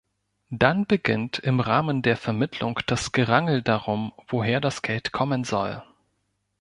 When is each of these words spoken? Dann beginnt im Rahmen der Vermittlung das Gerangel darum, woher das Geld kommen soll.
Dann 0.49 0.87
beginnt 0.87 1.37
im 1.37 1.59
Rahmen 1.59 2.01
der 2.01 2.17
Vermittlung 2.17 2.79
das 2.87 3.11
Gerangel 3.11 3.61
darum, 3.61 4.13
woher 4.27 4.59
das 4.59 4.81
Geld 4.81 5.11
kommen 5.11 5.43
soll. 5.43 5.83